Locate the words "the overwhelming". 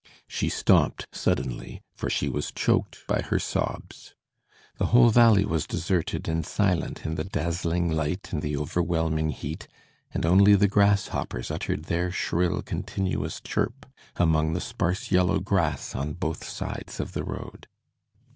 8.41-9.29